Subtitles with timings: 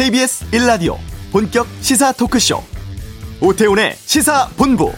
[0.00, 0.96] KBS 1라디오
[1.30, 2.62] 본격 시사 토크쇼.
[3.42, 4.90] 오태훈의 시사본부.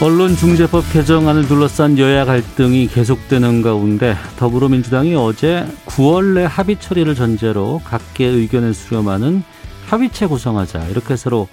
[0.00, 8.24] 언론중재법 개정안을 둘러싼 여야 갈등이 계속되는 가운데 더불어민주당이 어제 9월 내 합의 처리를 전제로 각계
[8.24, 9.42] 의견을 수렴하는
[9.88, 11.46] 협의체 구성하자 이렇게 서로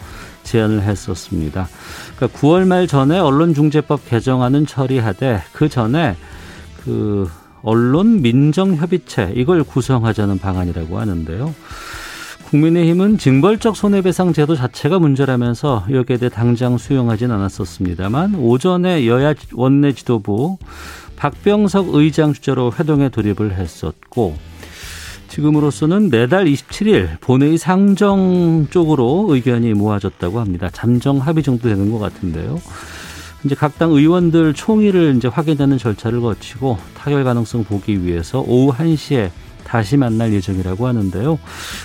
[0.45, 1.67] 제안을 했었습니다.
[2.15, 6.15] 그러니까 9월 말 전에 언론중재법 개정안은 처리하되 그 전에
[6.83, 7.29] 그
[7.61, 11.53] 언론 민정협의체 이걸 구성하자는 방안이라고 하는데요.
[12.45, 20.57] 국민의힘은 징벌적 손해배상 제도 자체가 문제라면서 여기에 대해 당장 수용하진 않았었습니다만 오전에 여야 원내 지도부
[21.15, 24.37] 박병석 의장 주재로 회동에 돌입을 했었고
[25.35, 30.69] 지금으로서는 내달 27일 본회의 상정 쪽으로 의견이 모아졌다고 합니다.
[30.71, 32.61] 잠정 합의 정도 되는 것 같은데요.
[33.43, 39.29] 이제 각 당 의원들 총의를 이제 확인하는 절차를 거치고 타결 가능성 보기 위해서 오후 1시에
[39.65, 41.37] 다시 만날 예정이라고 하는데요.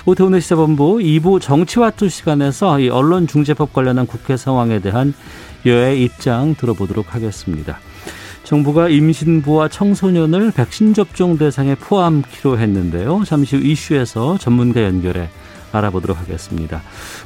[0.06, 5.12] 오태훈의 시사본부 2부 정치와투 시간에서 이 언론중재법 관련한 국회 상황에 대한
[5.66, 7.80] 여야의 입장 들어보도록 하겠습니다.
[8.50, 13.22] 정부가 임신부와 청소년을 백신 접종 대상에 포함키로 했는데요.
[13.24, 15.28] 잠시 후 이슈에서 전문가 연결해
[15.70, 16.82] 알아보도록 하겠습니다.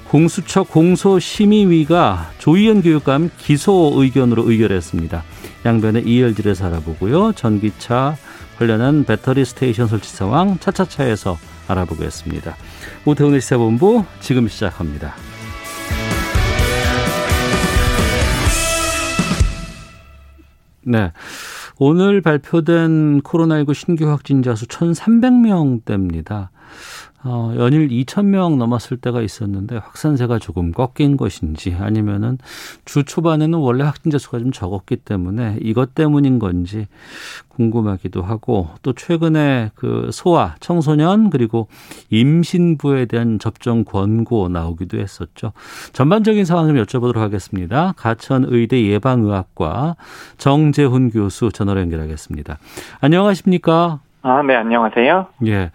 [0.09, 5.25] 공수처 공소심의위가 조희연 교육감 기소 의견으로 의결했습니다.
[5.65, 7.33] 양변의 이열질에서 알아보고요.
[7.33, 8.19] 전기차
[8.59, 12.55] 관련한 배터리 스테이션 설치 상황 차차차에서 알아보겠습니다.
[13.07, 15.15] 오태훈의 시사본부 지금 시작합니다.
[20.87, 21.13] 네.
[21.79, 26.49] 오늘 발표된 코로나19 신규 확진자 수 1,300명대입니다.
[27.27, 32.37] 어, 연일 2,000명 넘었을 때가 있었는데 확산세가 조금 꺾인 것인지 아니면은
[32.85, 36.87] 주 초반에는 원래 확진자 수가 좀 적었기 때문에 이것 때문인 건지
[37.49, 41.69] 궁금하기도 하고 또 최근에 그 소아, 청소년 그리고
[42.11, 45.53] 임신부에 대한 접종 권고 나오기도 했었죠.
[45.95, 47.95] 전반적인 상황 좀 여쭤보도록 하겠습니다.
[47.97, 49.97] 가천 의대 예방의학과
[50.37, 52.59] 정재훈 교수 전화로 연결하겠습니다.
[53.01, 54.01] 안녕하십니까?
[54.23, 55.27] 아, 네, 안녕하세요.
[55.47, 55.71] 예.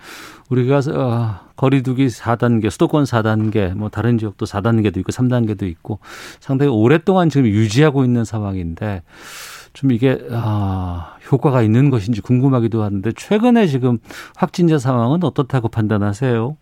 [0.49, 5.99] 우리가 어, 거리두기 4단계, 수도권 4단계, 뭐 다른 지역도 4단계도 있고 3단계도 있고
[6.39, 9.03] 상당히 오랫동안 지금 유지하고 있는 상황인데
[9.73, 13.99] 좀 이게 아, 효과가 있는 것인지 궁금하기도 하는데 최근에 지금
[14.35, 16.57] 확진자 상황은 어떻다고 판단하세요?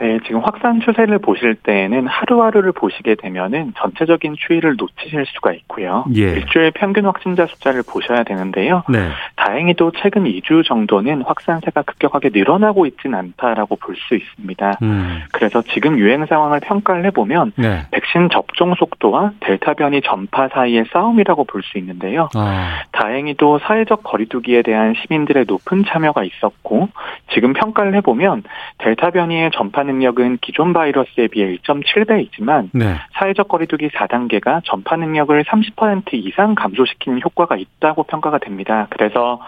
[0.00, 6.04] 네, 지금 확산 추세를 보실 때에는 하루하루를 보시게 되면은 전체적인 추이를 놓치실 수가 있고요.
[6.16, 6.32] 예.
[6.32, 8.82] 일주일 평균 확진자 숫자를 보셔야 되는데요.
[8.88, 9.08] 네.
[9.36, 14.78] 다행히도 최근 2주 정도는 확산세가 급격하게 늘어나고 있지는 않다라고 볼 수 있습니다.
[14.82, 15.20] 음.
[15.32, 17.82] 그래서 지금 유행 상황을 평가를 해보면 네.
[17.92, 22.28] 백신 접종 속도와 델타 변이 전파 사이의 싸움이라고 볼 수 있는데요.
[22.34, 22.82] 아.
[22.92, 26.88] 다행히도 사회적 거리두기에 대한 시민들의 높은 참여가 있었고
[27.32, 28.42] 지금 평가를 해보면
[28.78, 32.96] 델타 변이의 전파 능력은 기존 바이러스에 비해 1.7배이지만 네.
[33.14, 38.86] 사회적 거리두기 4단계가 전파 능력을 30% 이상 감소시키는 효과가 있다고 평가가 됩니다.
[38.90, 39.40] 그래서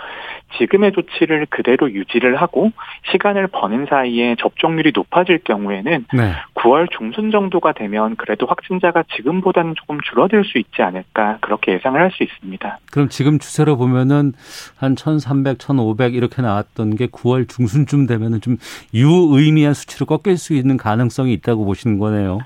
[0.58, 2.72] 지금의 조치를 그대로 유지를 하고
[3.12, 6.32] 시간을 버는 사이에 접종률이 높아질 경우에는 네.
[6.54, 12.06] 9월 중순 정도가 되면 그래도 확진자가 지금보다는 조금 줄어들 수 있지 않을까 그렇게 예상을 할
[12.16, 12.78] 수 있습니다.
[12.90, 14.32] 그럼 지금 추세로 보면은
[14.76, 18.56] 한 1,300, 1,500 이렇게 나왔던 게 9월 중순쯤 되면은 좀
[18.94, 22.38] 유의미한 수치로 꺾일 수 있는 가능성이 있다고 보시는 거네요.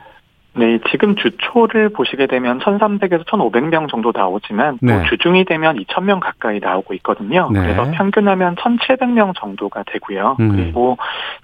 [0.52, 4.98] 네, 지금 주초를 보시게 되면 1,300에서 1,500명 정도 나오지만 네.
[4.98, 7.48] 또 주중이 되면 2,000명 가까이 나오고 있거든요.
[7.52, 7.60] 네.
[7.60, 10.36] 그래서 평균하면 1,700명 정도가 되고요.
[10.40, 10.48] 음.
[10.50, 10.98] 그리고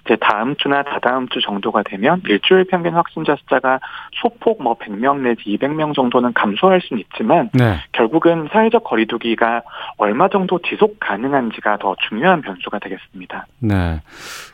[0.05, 3.79] 이제 다음 주나 다다음 주 정도가 되면 일주일 평균 확진자 숫자가
[4.21, 7.77] 소폭 뭐 100명 내지 200명 정도는 감소할 수는 있지만 네.
[7.93, 9.61] 결국은 사회적 거리두기가
[9.97, 13.47] 얼마 정도 지속 가능한지가 더 중요한 변수가 되겠습니다.
[13.59, 14.01] 네.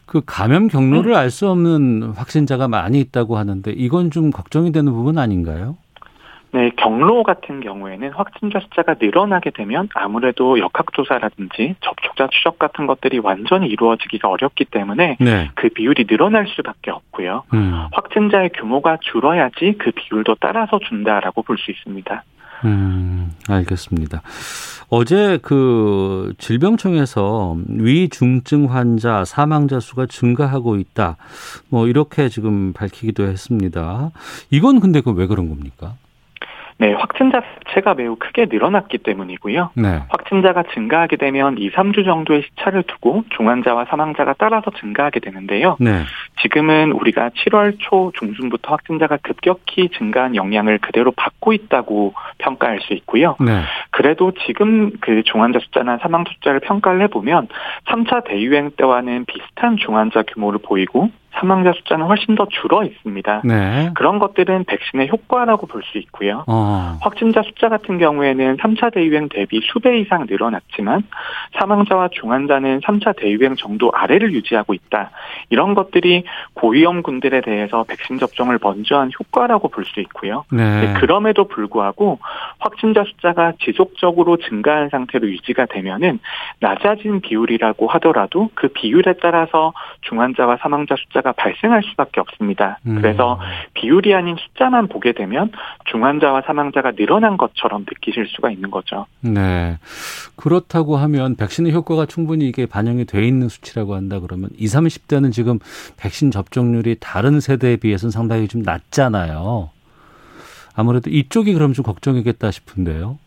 [0.05, 5.17] 그 감염 경로를 알 수 없는 확진자가 많이 있다고 하는데 이건 좀 걱정이 되는 부분
[5.17, 5.77] 아닌가요?
[6.51, 13.67] 네, 경로 같은 경우에는 확진자 숫자가 늘어나게 되면 아무래도 역학조사라든지 접촉자 추적 같은 것들이 완전히
[13.69, 15.49] 이루어지기가 어렵기 때문에 네.
[15.55, 17.43] 그 비율이 늘어날 수밖에 없고요.
[17.55, 17.87] 음.
[17.91, 22.23] 확진자의 규모가 줄어야지 그 비율도 따라서 준다라고 볼 수 있습니다.
[22.65, 24.21] 음, 알겠습니다.
[24.89, 31.17] 어제 그 질병청에서 위중증 환자 사망자 수가 증가하고 있다.
[31.69, 34.11] 뭐 이렇게 지금 밝히기도 했습니다.
[34.51, 35.95] 이건 근데 그 왜 그런 겁니까?
[36.77, 37.41] 네, 확진자
[37.73, 39.71] 자체가 매우 크게 늘어났기 때문이고요.
[39.75, 40.03] 네.
[40.09, 45.77] 확진자가 증가하게 되면 2, 3주 정도의 시차를 두고 중환자와 사망자가 따라서 증가하게 되는데요.
[45.79, 46.03] 네.
[46.41, 53.35] 지금은 우리가 7월 초 중순부터 확진자가 급격히 증가한 영향을 그대로 받고 있다고 평가할 수 있고요.
[53.39, 53.61] 네.
[53.91, 57.47] 그래도 지금 그 중환자 숫자나 사망 숫자를 평가를 해보면
[57.85, 63.41] 3차 대유행 때와는 비슷한 중환자 규모를 보이고 사망자 숫자는 훨씬 더 줄어 있습니다.
[63.43, 63.89] 네.
[63.95, 66.45] 그런 것들은 백신의 효과라고 볼 수 있고요.
[66.47, 66.97] 어.
[67.01, 71.03] 확진자 숫자 같은 경우에는 3차 대유행 대비 수배 이상 늘어났지만
[71.59, 75.11] 사망자와 중환자는 3차 대유행 정도 아래를 유지하고 있다.
[75.49, 80.45] 이런 것들이 고위험군들에 대해서 백신 접종을 먼저 한 효과라고 볼 수 있고요.
[80.49, 80.93] 네.
[80.97, 82.19] 그럼에도 불구하고
[82.59, 86.19] 확진자 숫자가 지속적으로 증가한 상태로 유지가 되면은
[86.61, 92.79] 낮아진 비율이라고 하더라도 그 비율에 따라서 중환자와 사망자 숫자 가 발생할 수밖에 없습니다.
[92.85, 92.95] 음.
[92.95, 93.39] 그래서
[93.73, 95.51] 비율이 아닌 숫자만 보게 되면
[95.85, 99.05] 중환자와 사망자가 늘어난 것처럼 느끼실 수가 있는 거죠.
[99.21, 99.77] 네.
[100.35, 105.59] 그렇다고 하면 백신의 효과가 충분히 이게 반영이 돼 있는 수치라고 한다 그러면 20, 30대는 지금
[105.97, 109.69] 백신 접종률이 다른 세대에 비해서는 상당히 좀 낮잖아요.
[110.75, 113.17] 아무래도 이쪽이 그럼 좀 걱정이겠다 싶은데요.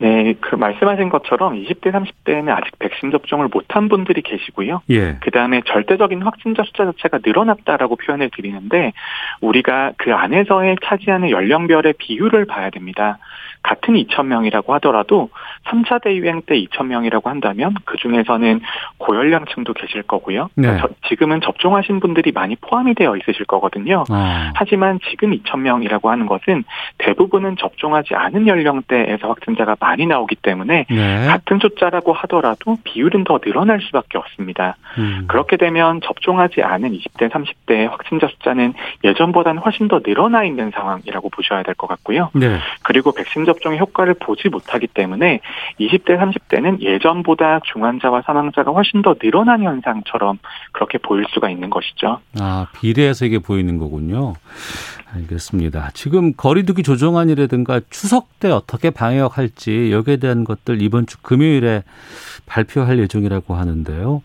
[0.00, 4.80] 네, 그 말씀하신 것처럼 20대, 30대에는 아직 백신 접종을 못한 분들이 계시고요.
[4.88, 5.18] 예.
[5.20, 8.94] 그 다음에 절대적인 확진자 숫자 자체가 늘어났다라고 표현을 드리는데
[9.42, 13.18] 우리가 그 안에서의 차지하는 연령별의 비율을 봐야 됩니다.
[13.62, 15.28] 같은 2천 명이라고 하더라도
[15.66, 18.60] 3차 대유행 때 2천 명이라고 한다면 그 중에서는
[18.96, 20.48] 고연령층도 계실 거고요.
[20.54, 20.68] 네.
[20.68, 24.04] 그러니까 지금은 접종하신 분들이 많이 포함이 되어 있으실 거거든요.
[24.08, 24.52] 아.
[24.54, 26.64] 하지만 지금 2천 명이라고 하는 것은
[26.98, 31.26] 대부분은 접종하지 않은 연령대에서 확진자가 많이 나오기 때문에 네.
[31.26, 34.76] 같은 숫자라고 하더라도 비율은 더 늘어날 수밖에 없습니다.
[34.98, 35.24] 음.
[35.26, 41.62] 그렇게 되면 접종하지 않은 20대, 30대 확진자 숫자는 예전보다는 훨씬 더 늘어나 있는 상황이라고 보셔야
[41.64, 42.30] 될 것 같고요.
[42.34, 42.58] 네.
[42.82, 45.40] 그리고 백신 접종의 효과를 보지 못하기 때문에
[45.80, 50.38] 20대, 30대는 예전보다 중환자와 사망자가 훨씬 더 늘어난 현상처럼
[50.72, 52.20] 그렇게 보일 수가 있는 것이죠.
[52.38, 54.34] 아, 비례해서 이게 보이는 거군요.
[55.14, 55.90] 알겠습니다.
[55.94, 61.82] 지금 거리두기 조정안이라든가 추석 때 어떻게 방역할지 여기에 대한 것들 이번 주 금요일에
[62.46, 64.22] 발표할 예정이라고 하는데요.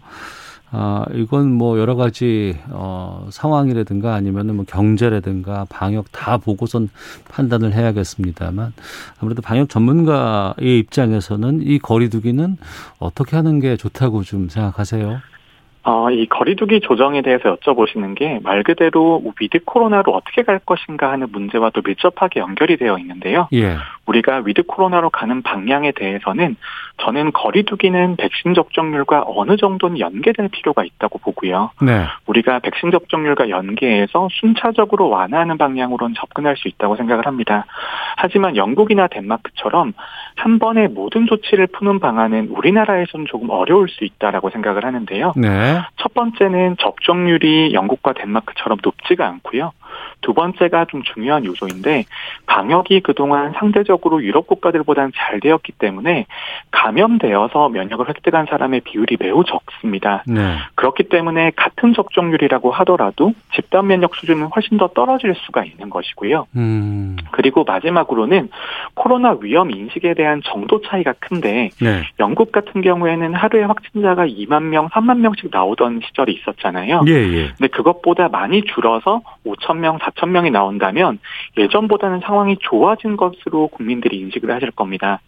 [0.71, 6.89] 아, 이건 뭐 여러 가지 어, 상황이라든가 아니면은 뭐 경제라든가 방역 다 보고선
[7.29, 8.73] 판단을 해야겠습니다만
[9.21, 12.57] 아무래도 방역 전문가의 입장에서는 이 거리두기는
[12.99, 15.21] 어떻게 하는 게 좋다고 좀 생각하세요?
[15.85, 21.27] 어, 이 거리두기 조정에 대해서 여쭤보시는 게 말 그대로 위드 코로나로 어떻게 갈 것인가 하는
[21.31, 23.47] 문제와도 밀접하게 연결이 되어 있는데요.
[23.53, 23.77] 예.
[24.05, 26.55] 우리가 위드 코로나로 가는 방향에 대해서는
[26.97, 31.71] 저는 거리두기는 백신 접종률과 어느 정도는 연계될 필요가 있다고 보고요.
[31.81, 32.05] 네.
[32.27, 37.65] 우리가 백신 접종률과 연계해서 순차적으로 완화하는 방향으로는 접근할 수 있다고 생각을 합니다.
[38.17, 39.93] 하지만 영국이나 덴마크처럼
[40.35, 45.33] 한 번에 모든 조치를 푸는 방안은 우리나라에서는 조금 어려울 수 있다라고 생각을 하는데요.
[45.35, 45.75] 네.
[45.98, 49.72] 첫 번째는 접종률이 영국과 덴마크처럼 높지가 않고요.
[50.22, 52.06] 두 번째가 좀 중요한 요소인데
[52.48, 56.25] 방역이 그동안 상대적으로 유럽 국가들보다는 잘 되었기 때문에
[56.72, 60.24] 감염되어서 면역을 획득한 사람의 비율이 매우 적습니다.
[60.27, 60.57] 네.
[60.75, 66.48] 그렇기 때문에 같은 접종률이라고 하더라도 집단 면역 수준은 훨씬 더 떨어질 수가 있는 것이고요.
[66.56, 67.18] 음.
[67.31, 68.50] 그리고 마지막으로는
[68.94, 72.04] 코로나 위험 인식에 대한 정도 차이가 큰데 네.
[72.19, 77.01] 영국 같은 경우에는 하루에 확진자가 2만 명, 3만 명씩 나오 던 시절이 있었잖아요.
[77.07, 77.47] 예, 예.
[77.57, 81.19] 근데 그것보다 많이 줄어서 5천 명, 4천 명이 나온다면
[81.57, 85.19] 예전보다는 상황이 좋아진 것으로 국민들이 인식을 하실 겁니다.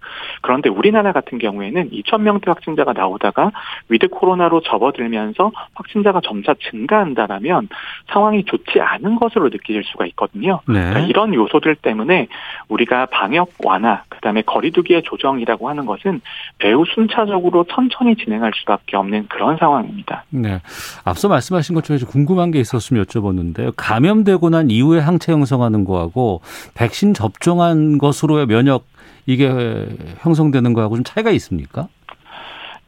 [0.41, 3.51] 그런데 우리나라 같은 경우에는 2천 명대 확진자가 나오다가
[3.89, 7.69] 위드 코로나로 접어들면서 확진자가 점차 증가한다라면
[8.11, 10.61] 상황이 좋지 않은 것으로 느끼실 수가 있거든요.
[10.67, 10.73] 네.
[10.73, 12.27] 그러니까 이런 요소들 때문에
[12.69, 16.21] 우리가 방역 완화, 그다음에 거리두기의 조정이라고 하는 것은
[16.63, 20.23] 매우 순차적으로 천천히 진행할 수밖에 없는 그런 상황입니다.
[20.29, 20.61] 네.
[21.03, 23.73] 앞서 말씀하신 것 중에 궁금한 게 있었으면 여쭤보는데요.
[23.75, 26.41] 감염되고 난 이후에 항체 형성하는 거하고
[26.73, 28.85] 백신 접종한 것으로의 면역
[29.25, 29.87] 이게
[30.19, 31.87] 형성되는 거하고 좀 차이가 있습니까?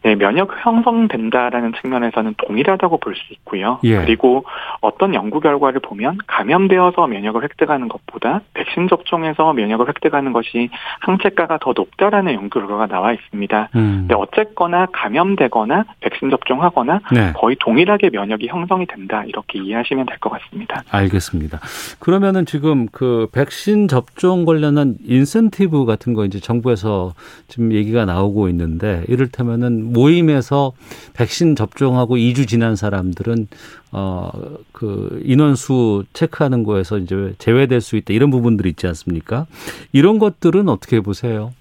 [0.03, 3.79] 네, 면역 형성된다라는 측면에서는 동일하다고 볼 수 있고요.
[3.83, 3.97] 예.
[3.97, 4.45] 그리고
[4.81, 10.69] 어떤 연구 결과를 보면 감염되어서 면역을 획득하는 것보다 백신 접종에서 면역을 획득하는 것이
[11.01, 13.69] 항체가가 더 높다라는 연구 결과가 나와 있습니다.
[13.75, 14.05] 음.
[14.07, 17.33] 근데 어쨌거나 감염되거나 백신 접종하거나 네.
[17.35, 20.81] 거의 동일하게 면역이 형성이 된다 이렇게 이해하시면 될 것 같습니다.
[20.91, 21.59] 알겠습니다.
[21.99, 27.13] 그러면은 지금 그 백신 접종 관련한 인센티브 같은 거 이제 정부에서
[27.47, 30.73] 지금 얘기가 나오고 있는데 이를테면은 모임에서
[31.13, 33.47] 백신 접종하고 2주 지난 사람들은
[33.91, 39.47] 어 그 인원수 체크하는 거에서 이제 제외될 수 있다 이런 부분들이 있지 않습니까?
[39.91, 41.53] 이런 것들은 어떻게 보세요?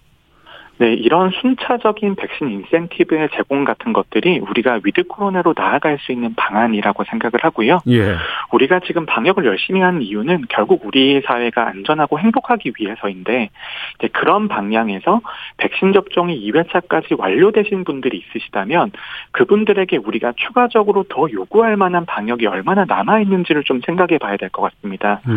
[0.78, 7.04] 네, 이런 순차적인 백신 인센티브의 제공 같은 것들이 우리가 위드 코로나로 나아갈 수 있는 방안이라고
[7.04, 7.78] 생각을 하고요.
[7.88, 8.16] 예.
[8.52, 13.50] 우리가 지금 방역을 열심히 하는 이유는 결국 우리 사회가 안전하고 행복하기 위해서인데
[13.98, 15.20] 이제 그런 방향에서
[15.56, 18.92] 백신 접종이 2회차까지 완료되신 분들이 있으시다면
[19.32, 24.62] 그분들에게 우리가 추가적으로 더 요구할 만한 방역이 얼마나 남아 있는지를 좀 생각해 봐야 될 것
[24.62, 25.20] 같습니다.
[25.26, 25.34] 네.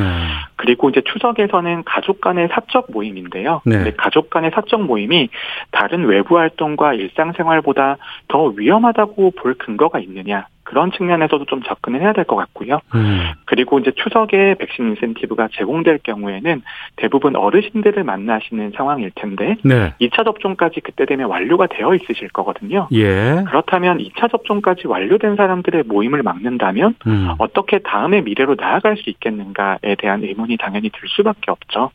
[0.55, 3.61] 그리고 이제 추석에서는 가족 간의 사적 모임인데요.
[3.65, 3.91] 네.
[3.97, 5.29] 가족 간의 사적 모임이
[5.71, 7.97] 다른 외부 활동과 일상생활보다
[8.27, 12.79] 더 위험하다고 볼 근거가 있느냐 그런 측면에서도 좀 접근을 해야 될 것 같고요.
[12.95, 13.31] 음.
[13.43, 16.61] 그리고 이제 추석에 백신 인센티브가 제공될 경우에는
[16.95, 19.93] 대부분 어르신들을 만나시는 상황일 텐데 네.
[19.99, 22.87] 2차 접종까지 그때 되면 완료가 되어 있으실 거거든요.
[22.93, 23.43] 예.
[23.47, 27.29] 그렇다면 2차 접종까지 완료된 사람들의 모임을 막는다면 음.
[27.37, 31.91] 어떻게 다음의 미래로 나아갈 수 있겠는가에 대한 의문이 당연히 들 수밖에 없죠.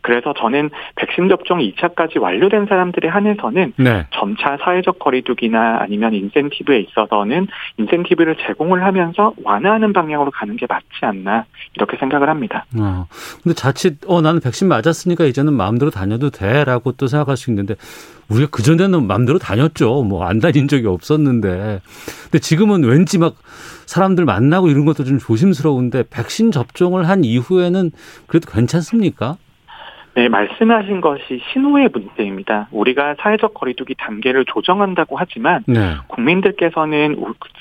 [0.00, 4.06] 그래서 저는 백신 접종 2차까지 완료된 사람들에 한해서는 네.
[4.10, 7.46] 점차 사회적 거리두기나 아니면 인센티브에 있어서는
[7.78, 11.44] 인센티브 인센티브를 제공을 하면서 완화하는 방향으로 가는 게 맞지 않나
[11.74, 12.64] 이렇게 생각을 합니다.
[12.76, 13.06] 어.
[13.42, 17.76] 근데 자칫 어 나는 백신 맞았으니까 이제는 마음대로 다녀도 돼라고 또 생각할 수 있는데
[18.28, 20.02] 우리가 그 전에는 마음대로 다녔죠.
[20.02, 21.80] 뭐 안 다닌 적이 없었는데.
[22.24, 23.36] 근데 지금은 왠지 막
[23.86, 27.92] 사람들 만나고 이런 것도 좀 조심스러운데 백신 접종을 한 이후에는
[28.26, 29.36] 그래도 괜찮습니까?
[30.16, 32.68] 네, 말씀하신 것이 신호의 문제입니다.
[32.70, 35.94] 우리가 사회적 거리두기 단계를 조정한다고 하지만 네.
[36.08, 37.16] 국민들께서는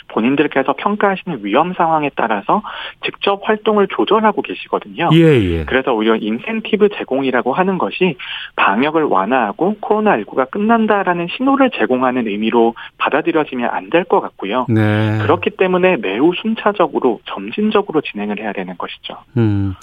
[0.07, 2.61] 본인들께서 평가하시는 위험 상황에 따라서
[3.03, 5.09] 직접 활동을 조절하고 계시거든요.
[5.13, 5.65] 예, 예.
[5.65, 8.15] 그래서 오히려 인센티브 제공이라고 하는 것이
[8.55, 14.65] 방역을 완화하고 코로나19가 끝난다라는 신호를 제공하는 의미로 받아들여지면 안 될 것 같고요.
[14.69, 15.19] 네.
[15.21, 19.17] 그렇기 때문에 매우 순차적으로 점진적으로 진행을 해야 되는 것이죠.
[19.37, 19.73] 음.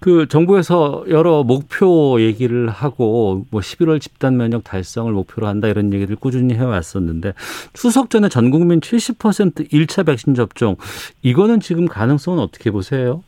[0.00, 6.16] 그 정부에서 여러 목표 얘기를 하고 뭐 11월 집단 면역 달성을 목표로 한다 이런 얘기를
[6.16, 7.32] 꾸준히 해왔었는데
[7.72, 10.76] 추석 전에 전 국민 70% 1차 백신 접종
[11.22, 13.22] 이거는 지금 가능성은 어떻게 보세요?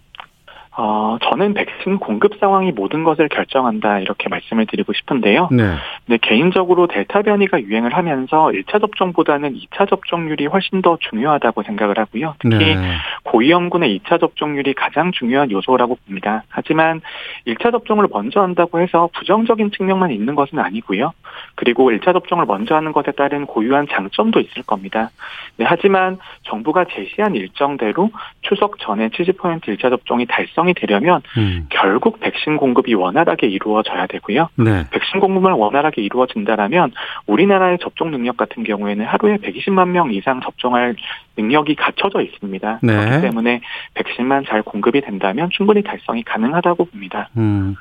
[0.80, 5.49] 어, 저는 백신 공급 상황이 모든 것을 결정한다 이렇게 말씀을 드리고 싶은데요.
[5.50, 5.75] 네.
[6.06, 12.37] 근 개인적으로 델타 변이가 유행을 하면서 1차 접종보다는 2차 접종률이 훨씬 더 중요하다고 생각을 하고요.
[12.38, 12.76] 특히 네.
[13.25, 16.44] 고위험군의 2차 접종률이 가장 중요한 요소라고 봅니다.
[16.49, 17.00] 하지만
[17.49, 21.12] 1차 접종을 먼저 한다고 해서 부정적인 측면만 있는 것은 아니고요.
[21.56, 25.11] 그리고 1차 접종을 먼저 하는 것에 따른 고유한 장점도 있을 겁니다.
[25.56, 28.11] 네, 하지만 정부가 제시한 일정대로
[28.42, 31.66] 추석 전에 70% 1차 접종이 달성 형성이 되려면 음.
[31.70, 34.48] 결국 백신 공급이 원활하게 이루어져야 되고요.
[34.56, 34.84] 네.
[34.90, 36.92] 백신 공급을 원활하게 이루어진다라면
[37.26, 40.94] 우리나라의 접종 능력 같은 경우에는 하루에 120만 명 이상 접종할
[41.37, 42.80] 능력이 갖춰져 있습니다.
[42.82, 42.92] 네.
[42.92, 43.60] 그렇기 때문에
[43.94, 47.28] 백신만 잘 공급이 된다면 충분히 달성이 가능하다고 봅니다.
[47.37, 47.75] 음.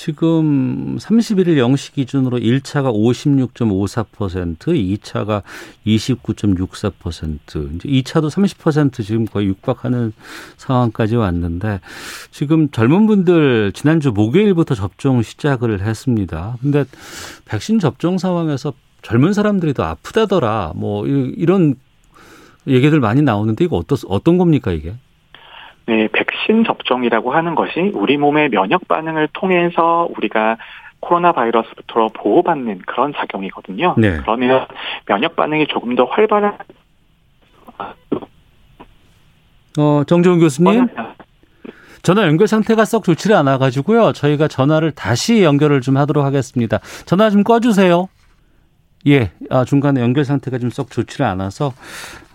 [0.00, 5.42] 지금 31일 0시 기준으로 1차가 56.54%, 2차가
[5.86, 10.14] 29.64%, 이제 2차도 30% 지금 거의 육박하는
[10.56, 11.80] 상황까지 왔는데
[12.30, 16.56] 지금 젊은 분들 지난주 목요일부터 접종 시작을 했습니다.
[16.62, 16.86] 근데
[17.44, 20.72] 백신 접종 상황에서 젊은 사람들이 더 아프다더라.
[20.76, 21.74] 뭐 이런
[22.66, 24.94] 얘기들 많이 나오는데 이거 어떤 어떤 겁니까 이게?
[25.90, 30.56] 네, 백신 접종이라고 하는 것이 우리 몸의 면역 반응을 통해서 우리가
[31.00, 33.96] 코로나 바이러스부터 보호받는 그런 작용이거든요.
[33.98, 34.18] 네.
[34.20, 34.66] 그러면
[35.06, 36.58] 면역 반응이 조금 더 활발한
[39.78, 40.86] 어, 정재훈 교수님.
[42.02, 44.12] 전화 연결 상태가 썩 좋지를 않아 가지고요.
[44.12, 46.78] 저희가 전화를 다시 연결을 좀 하도록 하겠습니다.
[47.04, 48.08] 전화 좀 꺼 주세요.
[49.06, 51.72] 예, 아, 중간에 연결 상태가 좀 썩 좋지를 않아서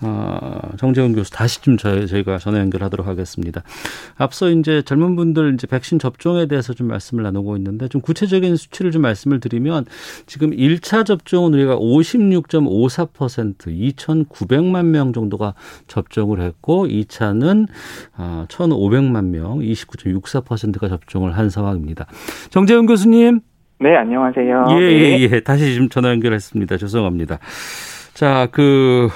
[0.01, 3.63] 어, 정재훈 교수 다시 좀 저희, 저희가 전화 연결하도록 하겠습니다.
[4.17, 8.91] 앞서 이제 젊은 분들 이제 백신 접종에 대해서 좀 말씀을 나누고 있는데 좀 구체적인 수치를
[8.91, 9.85] 좀 말씀을 드리면
[10.25, 15.53] 지금 1차 접종은 우리가 56.54% 2,900만 명 정도가
[15.87, 17.67] 접종을 했고 2차는
[18.17, 22.07] 1,500만 아, 명 29.64%가 접종을 한 상황입니다.
[22.49, 23.41] 정재훈 교수님.
[23.79, 24.65] 네, 안녕하세요.
[24.69, 25.29] 예, 예, 네.
[25.31, 25.39] 예.
[25.41, 26.77] 다시 지금 전화 연결했습니다.
[26.77, 27.39] 죄송합니다.
[28.13, 29.09] 자, 그,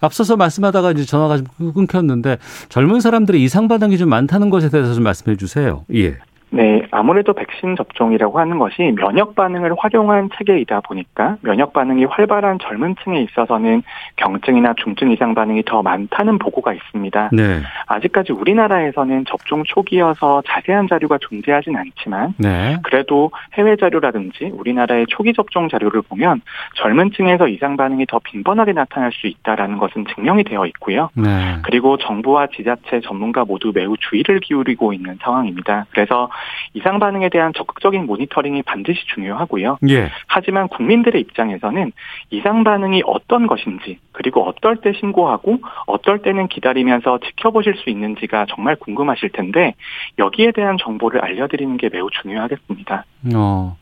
[0.00, 2.38] 앞서서 말씀하다가 이제 전화가 좀 끊겼는데
[2.68, 5.84] 젊은 사람들의 이상 반응이 좀 많다는 것에 대해서 좀 말씀해 주세요.
[5.94, 6.18] 예.
[6.50, 12.96] 네, 아무래도 백신 접종이라고 하는 것이 면역 반응을 활용한 체계이다 보니까 면역 반응이 활발한 젊은
[13.04, 13.82] 층에 있어서는
[14.16, 17.30] 경증이나 중증 이상 반응이 더 많다는 보고가 있습니다.
[17.32, 17.60] 네.
[17.86, 22.78] 아직까지 우리나라에서는 접종 초기여서 자세한 자료가 존재하진 않지만 네.
[22.82, 26.40] 그래도 해외 자료라든지 우리나라의 초기 접종 자료를 보면
[26.76, 31.10] 젊은 층에서 이상 반응이 더 빈번하게 나타날 수 있다라는 것은 증명이 되어 있고요.
[31.14, 31.58] 네.
[31.62, 35.86] 그리고 정부와 지자체 전문가 모두 매우 주의를 기울이고 있는 상황입니다.
[35.90, 36.30] 그래서
[36.74, 39.78] 이상 반응에 대한 적극적인 모니터링이 반드시 중요하고요.
[39.88, 40.10] 예.
[40.26, 41.92] 하지만 국민들의 입장에서는
[42.30, 48.76] 이상 반응이 어떤 것인지 그리고 어떨 때 신고하고 어떨 때는 기다리면서 지켜보실 수 있는지가 정말
[48.76, 49.74] 궁금하실 텐데
[50.18, 53.04] 여기에 대한 정보를 알려드리는 게 매우 중요하겠습니다.
[53.34, 53.76] 어.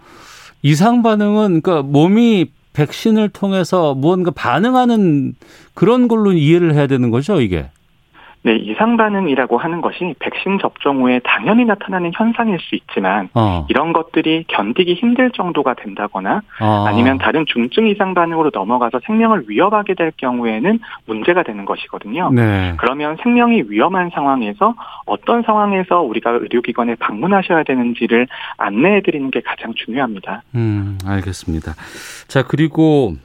[0.62, 5.34] 이상 반응은 그러니까 몸이 백신을 통해서 무언가 반응하는
[5.74, 7.70] 그런 걸로 이해를 해야 되는 거죠, 이게?
[8.46, 13.66] 네, 이상 반응이라고 하는 것이 백신 접종 후에 당연히 나타나는 현상일 수 있지만 어.
[13.68, 16.84] 이런 것들이 견디기 힘들 정도가 된다거나 어.
[16.86, 22.30] 아니면 다른 중증 이상 반응으로 넘어가서 생명을 위협하게 될 경우에는 문제가 되는 것이거든요.
[22.30, 22.74] 네.
[22.76, 24.76] 그러면 생명이 위험한 상황에서
[25.06, 30.44] 어떤 상황에서 우리가 의료기관에 방문하셔야 되는지를 안내해 드리는 게 가장 중요합니다.
[30.54, 31.72] 음, 알겠습니다.
[32.28, 33.16] 자, 그리고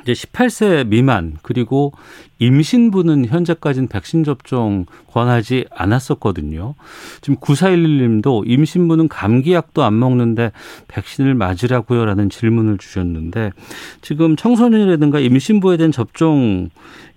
[0.00, 1.92] 이제 18세 미만 그리고
[2.38, 6.74] 임신부는 현재까지는 백신 접종 권하지 않았었거든요.
[7.20, 10.50] 지금 9411님도 임신부는 감기약도 안 먹는데
[10.88, 13.52] 백신을 맞으라고요라는 질문을 주셨는데
[14.00, 16.70] 지금 청소년이라든가 임신부에 대한 접종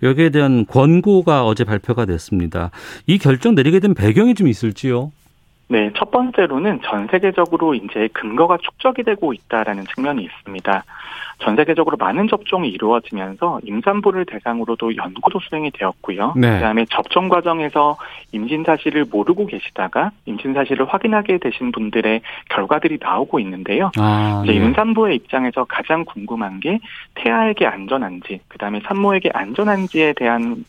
[0.04, 2.72] 여기에 대한 권고가 어제 발표가 됐습니다.
[3.08, 5.12] 이 결정 내리게 된 배경이 좀 있을지요?
[5.68, 10.84] 네, 첫 번째로는 전 세계적으로 이제 근거가 축적이 되고 있다라는 측면이 있습니다.
[11.40, 16.34] 전 세계적으로 많은 접종이 이루어지면서 임산부를 대상으로도 연구도 수행이 되었고요.
[16.38, 16.54] 네.
[16.54, 17.98] 그다음에 접종 과정에서
[18.32, 23.92] 임신 사실을 모르고 계시다가 임신 사실을 확인하게 되신 분들의 결과들이 나오고 있는데요.
[23.98, 24.66] 아, 이제 네.
[24.66, 26.80] 임산부의 입장에서 가장 궁금한 게
[27.16, 30.64] 태아에게 안전한지, 그다음에 산모에게 안전한지에 대한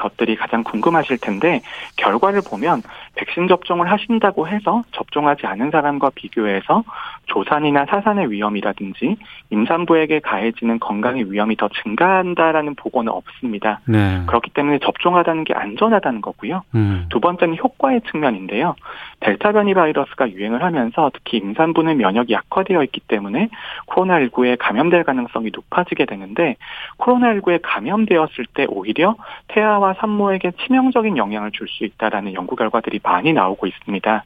[0.00, 1.60] 것들이 가장 궁금하실 텐데
[1.96, 2.82] 결과를 보면
[3.14, 6.82] 백신 접종을 하신다고 해서 접종하지 않은 사람과 비교해서
[7.26, 9.16] 조산이나 사산의 위험이라든지
[9.50, 13.80] 임산부에게 가해지는 건강의 위험이 더 증가한다라는 보고는 없습니다.
[13.86, 14.22] 네.
[14.26, 16.62] 그렇기 때문에 접종하다는 게 안전하다는 거고요.
[16.74, 17.06] 음.
[17.10, 18.74] 두 번째는 효과의 측면인데요.
[19.20, 23.48] 델타 변이 바이러스가 유행을 하면서 특히 임산부는 면역이 약화되어 있기 때문에
[23.86, 26.56] 코로나19에 감염될 가능성이 높아지게 되는데
[26.98, 29.16] 코로나19에 감염되었을 때 오히려
[29.48, 34.24] 태아와 산모에게 치명적인 영향을 줄 수 있다라는 연구 결과들이 많이 나오고 있습니다.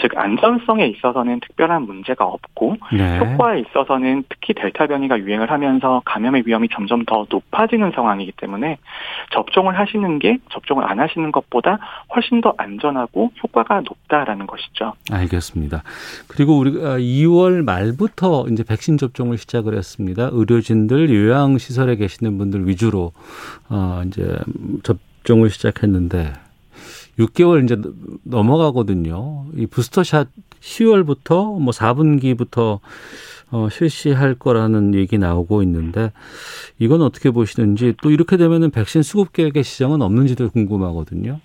[0.00, 3.18] 즉 안전성에 있어서는 특별한 문제가 없고 네.
[3.18, 8.78] 효과에 있어서는 특히 델타 변이가 유행을 하면서 감염의 위험이 점점 더 높아지는 상황이기 때문에
[9.32, 11.78] 접종을 하시는 게 접종을 안 하시는 것보다
[12.14, 14.94] 훨씬 더 안전하고 효과가 높다라는 것이죠.
[15.10, 15.82] 알겠습니다.
[16.28, 20.28] 그리고 우리가 2월 말부터 이제 백신 접종을 시작을 했습니다.
[20.32, 23.12] 의료진들 요양 시설에 계시는 분들 위주로
[23.68, 24.38] 어 이제
[24.82, 26.32] 접 종을 시작했는데
[27.18, 27.76] 6개월 이제
[28.24, 29.46] 넘어가거든요.
[29.56, 30.28] 이 부스터샷
[30.60, 32.80] 10월부터 뭐 4분기부터
[33.50, 36.10] 어, 실시할 거라는 얘기 나오고 있는데
[36.78, 41.40] 이건 어떻게 보시는지 또 이렇게 되면은 백신 수급 계획의 시정은 없는지도 궁금하거든요.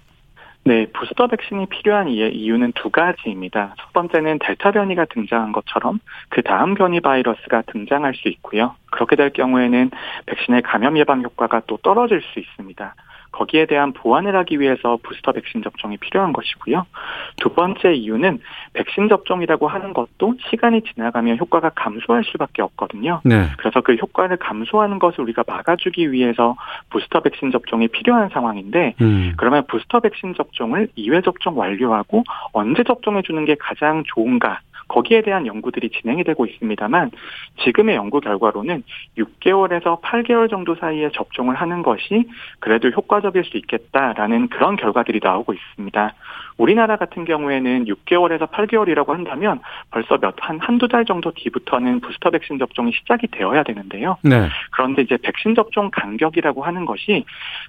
[0.66, 3.76] 네, 부스터 백신이 필요한 이유는 두 가지입니다.
[3.80, 8.76] 첫 번째는 델타 변이가 등장한 것처럼 그 다음 변이 바이러스가 등장할 수 있고요.
[8.92, 9.92] 그렇게 될 경우에는
[10.26, 12.94] 백신의 감염 예방 효과가 또 떨어질 수 있습니다.
[13.40, 16.86] 거기에 대한 보완을 하기 위해서 부스터 백신 접종이 필요한 것이고요.
[17.38, 18.40] 두 번째 이유는
[18.74, 23.22] 백신 접종이라고 하는 것도 시간이 지나가면 효과가 감소할 수밖에 없거든요.
[23.24, 23.46] 네.
[23.58, 26.56] 그래서 그 효과를 감소하는 것을 우리가 막아주기 위해서
[26.90, 29.34] 부스터 백신 접종이 필요한 상황인데 음.
[29.38, 35.48] 그러면 부스터 백신 접종을 2회 접종 완료하고 언제 접종해 주는 게 가장 좋은가 거기에 대한
[35.48, 37.12] 연구들이 진행이 되고 있습니다만
[37.64, 38.84] 지금의 연구 결과로는
[39.18, 42.28] 6개월에서 8개월 정도 사이에 접종을 하는 것이
[42.60, 46.14] 그래도 효과적일 수 있겠다라는 그런 결과들이 나오고 있습니다.
[46.58, 52.58] 우리나라 같은 경우에는 6개월에서 8개월이라고 한다면 벌써 몇 한 한두 달 정도 뒤부터는 부스터 백신
[52.58, 54.18] 접종이 시작이 되어야 되는데요.
[54.24, 54.50] 네.
[54.72, 57.26] 그런데 이제 백신 접종 간격이라고 하는 것이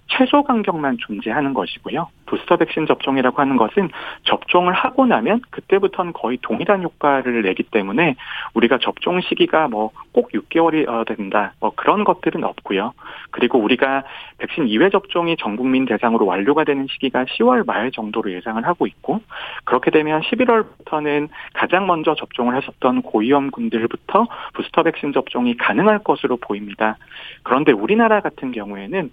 [0.07, 2.09] 최소 간격만 존재하는 것이고요.
[2.31, 3.91] 부스터 백신 접종이라고 하는 것은
[4.23, 8.15] 접종을 하고 나면 그때부터는 거의 동일한 효과를 내기 때문에
[8.55, 11.53] 우리가 접종 시기가 뭐 꼭 6개월이 어, 된다.
[11.61, 12.93] 뭐 그런 것들은 없고요.
[13.31, 14.05] 그리고 우리가
[14.39, 19.21] 백신 2회 접종이 전 국민 대상으로 완료가 되는 시기가 10월 말 정도로 예상을 하고 있고
[19.65, 26.97] 그렇게 되면 11월부터는 가장 먼저 접종을 하셨던 고위험군들부터 부스터 백신 접종이 가능할 것으로 보입니다.
[27.43, 29.11] 그런데 우리나라 같은 경우에는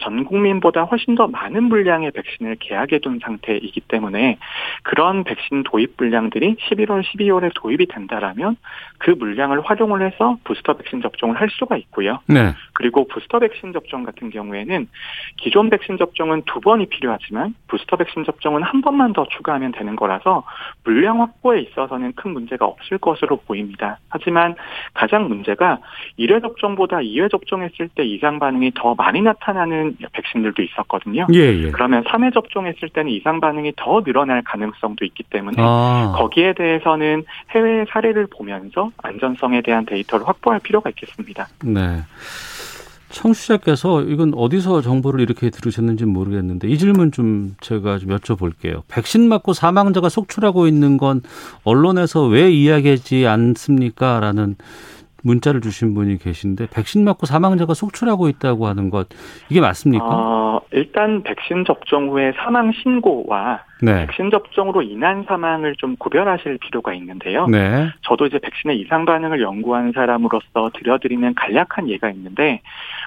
[0.00, 4.38] 전 국민보다 훨씬 더 많은 물량의 백신을 계약해 둔 상태이기 때문에
[4.82, 8.56] 그런 백신 도입 물량들이 11월, 12월에 도입이 된다라면
[8.98, 12.20] 그 물량을 활용을 해서 부스터 백신 접종을 할 수가 있고요.
[12.26, 12.52] 네.
[12.76, 14.86] 그리고 부스터 백신 접종 같은 경우에는
[15.38, 20.44] 기존 백신 접종은 두 번이 필요하지만 부스터 백신 접종은 한 번만 더 추가하면 되는 거라서
[20.84, 23.98] 물량 확보에 있어서는 큰 문제가 없을 것으로 보입니다.
[24.10, 24.54] 하지만
[24.92, 25.78] 가장 문제가
[26.18, 31.26] 1회 접종보다 2회 접종했을 때 이상 반응이 더 많이 나타나는 백신들도 있었거든요.
[31.32, 31.70] 예, 예.
[31.70, 36.12] 그러면 3회 접종했을 때는 이상 반응이 더 늘어날 가능성도 있기 때문에 아.
[36.16, 41.48] 거기에 대해서는 해외 사례를 보면서 안전성에 대한 데이터를 확보할 필요가 있겠습니다.
[41.64, 42.02] 네.
[43.16, 48.82] 청취자께서 이건 어디서 정보를 이렇게 들으셨는지 모르겠는데 이 질문 좀 제가 좀 여쭤볼게요.
[48.88, 51.22] 백신 맞고 사망자가 속출하고 있는 건
[51.64, 54.20] 언론에서 왜 이야기하지 않습니까?
[54.20, 54.56] 라는
[55.22, 59.08] 문자를 주신 분이 계신데 백신 맞고 사망자가 속출하고 있다고 하는 것
[59.48, 60.06] 이게 맞습니까?
[60.06, 64.06] 어, 일단 백신 접종 후에 사망 신고와 네.
[64.06, 67.46] 백신 접종으로 인한 사망을 좀 구별하실 필요가 있는데요.
[67.46, 67.88] 네.
[68.02, 72.62] 저도 이제 백신의 이상 반응을 연구한 사람으로서 들려드리는 간략한 예가 있는데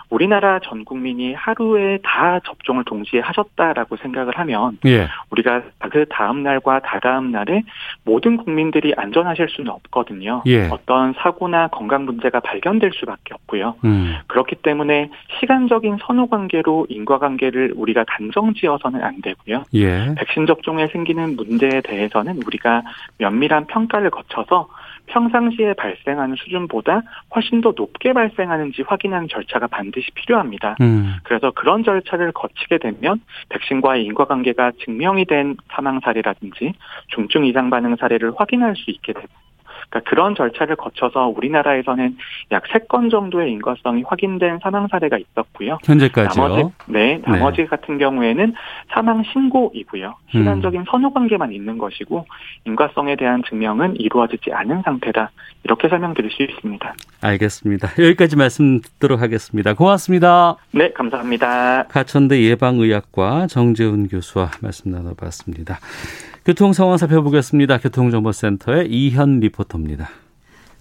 [0.10, 5.08] 우리나라 전 국민이 하루에 다 접종을 동시에 하셨다라고 생각을 하면 예.
[5.30, 7.64] 우리가 그 다음 날과 다다음 날에
[8.04, 10.44] 모든 국민들이 안전하실 수는 없거든요.
[10.48, 10.68] 예.
[10.70, 13.76] 어떤 사고나 건강 문제가 발견될 수밖에 없고요.
[13.86, 14.16] 음.
[14.28, 19.64] 그렇기 때문에 시간적인 선후 관계로 인과 관계를 우리가 단정지어서는 안 되고요.
[19.76, 20.16] 예.
[20.16, 22.84] 백신 접 종에 생기는 문제에 대해서는 우리가
[23.18, 24.68] 면밀한 평가를 거쳐서
[25.08, 27.02] 평상시에 발생하는 수준보다
[27.36, 30.76] 훨씬 더 높게 발생하는지 확인하는 절차가 반드시 필요합니다.
[30.82, 31.16] 음.
[31.24, 36.74] 그래서 그런 절차를 거치게 되면 백신과의 인과관계가 증명이 된 사망 사례라든지
[37.08, 39.28] 중증 이상 반응 사례를 확인할 수 있게 되고
[39.90, 42.18] 그러니까 그런 절차를 거쳐서 우리나라에서는
[42.52, 45.78] 약 세 건 정도의 인과성이 확인된 사망 사례가 있었고요.
[45.84, 46.44] 현재까지요?
[46.44, 47.22] 나머지, 네, 네.
[47.26, 47.68] 나머지 네.
[47.68, 48.54] 같은 경우에는
[48.94, 50.16] 사망 신고이고요.
[50.32, 50.86] 시간적인 음.
[50.90, 52.26] 선후 관계만 있는 것이고
[52.66, 55.32] 인과성에 대한 증명은 이루어지지 않은 상태다.
[55.64, 56.94] 이렇게 설명드릴 수 있습니다.
[57.22, 57.90] 알겠습니다.
[58.00, 59.74] 여기까지 말씀 듣도록 하겠습니다.
[59.74, 60.56] 고맙습니다.
[60.72, 61.84] 네, 감사합니다.
[61.90, 65.80] 가천대 예방의학과 정재훈 교수와 말씀 나눠봤습니다.
[66.50, 67.78] 교통 상황 살펴보겠습니다.
[67.78, 70.10] 교통정보센터의 이현 리포터입니다.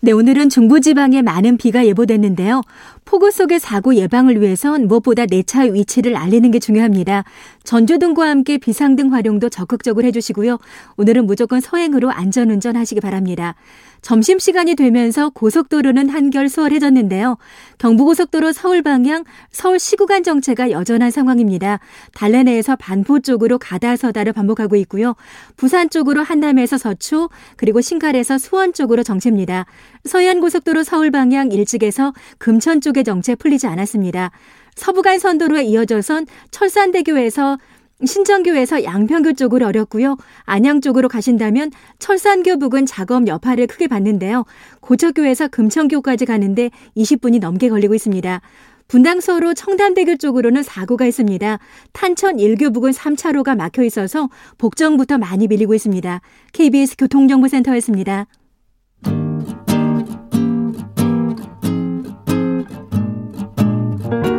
[0.01, 2.63] 네, 오늘은 중부지방에 많은 비가 예보됐는데요.
[3.05, 7.25] 폭우 속의 사고 예방을 위해선 무엇보다 내 차의 위치를 알리는 게 중요합니다.
[7.69, 10.57] 전조등과 함께 비상등 활용도 적극적으로 해주시고요.
[10.97, 13.57] 오늘은 무조건 서행으로 안전운전 하시기 바랍니다.
[14.01, 17.37] 점심시간이 되면서 고속도로는 한결 수월해졌는데요.
[17.77, 21.79] 경부고속도로 서울 방향 서울 시구간 정체가 여전한 상황입니다.
[22.15, 25.15] 달래내에서 반포 쪽으로 가다서다를 반복하고 있고요.
[25.59, 29.67] 부산 쪽으로 한남에서 서초 그리고 신갈에서 수원 쪽으로 정체입니다.
[30.05, 34.31] 서해안고속도로 서울 방향 일찍에서 금천 쪽의 정체 풀리지 않았습니다.
[34.79, 37.59] 서부간 선도로에 이어져선 철산대교에서
[38.05, 40.17] 신정교에서 양평교 쪽으로 어렵고요.
[40.45, 44.45] 안양 쪽으로 가신다면 철산교 부근 작업 여파를 크게 받는데요.
[44.81, 48.41] 고척교에서 금천교까지 가는데 20분이 넘게 걸리고 있습니다.
[48.87, 51.59] 분당서로 청담대교 쪽으로는 사고가 있습니다.
[51.93, 56.21] 탄천 1교 부근 3차로가 막혀 있어서 복정부터 많이 밀리고 있습니다.
[56.53, 58.27] KBS 교통정보센터였습니다.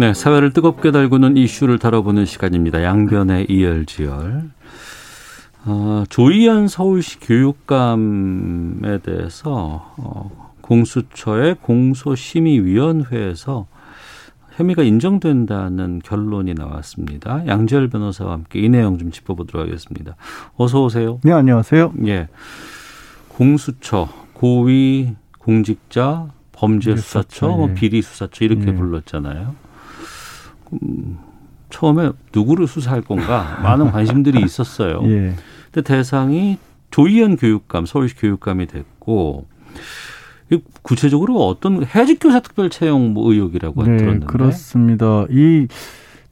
[0.00, 2.82] 네, 사회를 뜨겁게 달구는 이슈를 다뤄보는 시간입니다.
[2.82, 4.48] 양변의 이열지열.
[5.66, 13.66] 어, 조희연 서울시 교육감에 대해서 어, 공수처의 공소심의위원회에서
[14.52, 17.46] 혐의가 인정된다는 결론이 나왔습니다.
[17.46, 20.16] 양지열 변호사와 함께 이 내용 좀 짚어보도록 하겠습니다.
[20.56, 21.20] 어서 오세요.
[21.24, 21.92] 네, 안녕하세요.
[22.06, 22.28] 예.
[23.28, 27.74] 공수처, 고위 공직자 범죄수사처, 뭐 예.
[27.74, 28.74] 비리수사처 이렇게 예.
[28.74, 29.68] 불렀잖아요.
[30.72, 31.18] 음,
[31.70, 35.00] 처음에 누구를 수사할 건가 많은 관심들이 있었어요.
[35.04, 35.34] 예.
[35.70, 36.58] 근데 대상이
[36.90, 39.46] 조희연 교육감, 서울시 교육감이 됐고
[40.82, 45.24] 구체적으로 어떤 해직 교사 특별 채용 뭐 의혹이라고 네, 들었는데 그렇습니다.
[45.30, 45.68] 이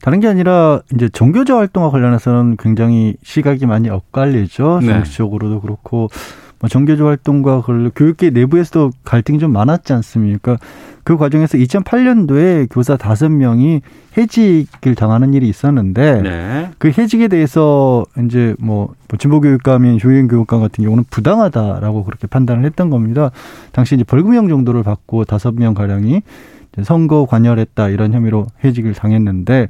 [0.01, 4.79] 다른 게 아니라 이제 종교적 활동과 관련해서는 굉장히 시각이 많이 엇갈리죠.
[4.81, 4.87] 네.
[4.87, 6.09] 정치적으로도 그렇고
[6.59, 7.61] 뭐 종교적 활동과
[7.95, 10.57] 교육계 내부에서도 갈등이 좀 많았지 않습니까?
[11.03, 13.81] 그 과정에서 2008년도에 교사 다섯 명이
[14.17, 16.69] 해직을 당하는 일이 있었는데 네.
[16.77, 22.89] 그 해직에 대해서 이제 뭐, 뭐 진보교육감인 조희연 교육감 같은 경우는 부당하다라고 그렇게 판단을 했던
[22.89, 23.31] 겁니다.
[23.71, 26.21] 당시 이제 벌금형 정도를 받고 다섯 명 가량이
[26.83, 29.67] 선거 관여했다 이런 혐의로 해직을 당했는데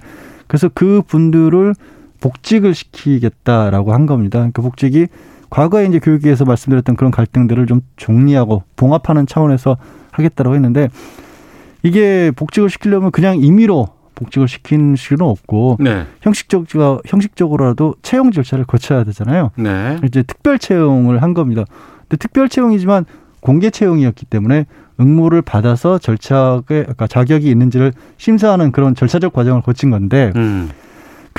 [0.48, 1.74] 그래서 그 분들을
[2.20, 4.50] 복직을 시키겠다라고 한 겁니다.
[4.54, 5.08] 그 복직이
[5.50, 9.78] 과거에 이제 교육위에서 말씀드렸던 그런 갈등들을 좀 정리하고 봉합하는 차원에서
[10.12, 10.90] 하겠다고 했는데
[11.84, 16.06] 이게 복직을 시키려면 그냥 임의로 복직을 시킨 수는 없고 네.
[16.22, 16.68] 형식적
[17.06, 19.52] 형식적으로라도 채용 절차를 거쳐야 되잖아요.
[19.56, 19.98] 네.
[20.04, 21.64] 이제 특별 채용을 한 겁니다.
[22.02, 23.06] 근데 특별 채용이지만
[23.40, 24.66] 공개 채용이었기 때문에
[25.00, 30.70] 응모를 받아서 절차에 그러니까 자격이 있는지를 심사하는 그런 절차적 과정을 거친 건데 음.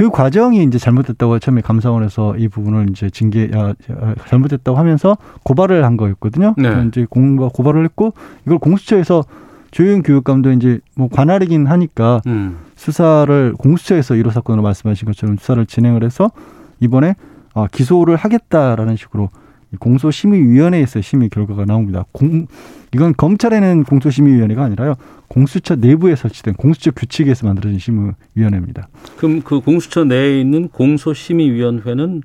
[0.01, 3.75] 그 과정이 이제 잘못됐다고 처음에 감사원에서 이 부분을 이제 징계 야,
[4.29, 6.55] 잘못됐다고 하면서 고발을 한 거였거든요.
[6.57, 6.87] 네.
[6.89, 8.15] 이제 공과 고발을 했고
[8.47, 9.25] 이걸 공수처에서
[9.71, 12.57] 조영 교육감도 이제 뭐 관할이긴 하니까 음.
[12.77, 16.31] 수사를 공수처에서 1호 사건으로 말씀하신 것처럼 수사를 진행을 해서
[16.81, 17.15] 이번에
[17.53, 19.29] 아, 기소를 하겠다라는 식으로
[19.79, 22.05] 공소심의위원회에서 심의 결과가 나옵니다.
[22.13, 22.47] 공,
[22.93, 24.95] 이건 검찰에는 공소심의위원회가 아니라요.
[25.29, 28.89] 공수처 내부에 설치된 공수처 규칙에서 만들어진 심의위원회입니다.
[29.17, 32.23] 그럼 그 공수처 내에 있는 공소심의위원회는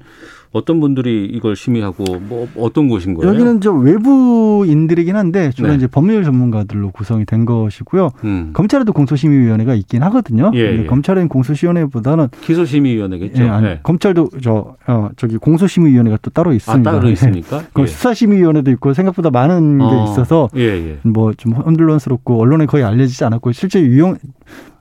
[0.55, 3.29] 어떤 분들이 이걸 심의하고 뭐 어떤 곳인 거예요?
[3.29, 5.75] 여기는 저 외부인들이긴 한데 주로 네.
[5.75, 8.11] 이제 법률 전문가들로 구성이 된 것이고요.
[8.23, 8.51] 음.
[8.53, 10.51] 검찰에도 공소심의위원회가 있긴 하거든요.
[10.55, 10.85] 예, 예.
[10.85, 13.43] 검찰은 공소심의위원회보다는 기소심의위원회겠죠.
[13.43, 13.79] 예, 아니, 네.
[13.83, 16.89] 검찰도 저 어, 저기 공소심의위원회가 또 따로 있습니다.
[16.89, 17.63] 아, 따로 있습니까?
[17.77, 17.85] 예.
[17.85, 19.89] 수사심의위원회도 있고 생각보다 많은 어.
[19.89, 20.99] 게 있어서 예, 예.
[21.03, 24.15] 뭐좀 혼돈스럽고 언론에 거의 알려지지 않았고 실제 유용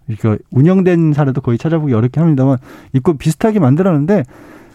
[0.06, 2.58] 그러니까 운영된 사례도 거의 찾아보기 어렵긴 합니다만
[2.92, 4.22] 있고 비슷하게 만들었는데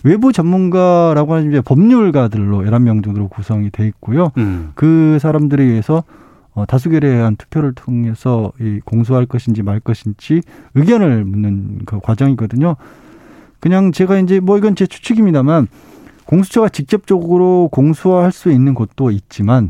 [0.04, 4.32] 외부 전문가라고 하는 이제 법률가들로 열한 명 정도로 구성이 돼 있고요.
[4.38, 4.72] 음.
[4.76, 6.04] 그 사람들에 의해서
[6.54, 10.42] 어, 다수결에 한 투표를 통해서 이 공소할 것인지 말 것인지
[10.76, 12.76] 의견을 묻는 그 과정이거든요.
[13.60, 15.68] 그냥 제가 이제 뭐 이건 제 추측입니다만
[16.26, 19.70] 공수처가 직접적으로 공수할 수 있는 곳도 있지만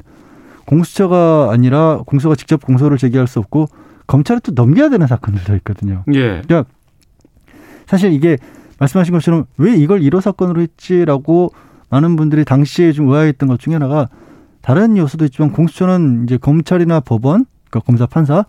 [0.65, 3.67] 공수처가 아니라 공수가 직접 공소를 제기할 수 없고
[4.05, 6.03] 검찰에 또 넘겨야 되는 사건들도 있거든요.
[6.13, 6.41] 예.
[6.41, 6.65] 그러니까
[7.87, 8.37] 사실 이게
[8.79, 11.51] 말씀하신 것처럼 왜 이걸 1호 사건으로 했지라고
[11.89, 14.07] 많은 분들이 당시에 좀 의아했던 것 중에 하나가
[14.61, 18.45] 다른 요소도 있지만 공수처는 이제 검찰이나 법원, 그러니까 검사 판사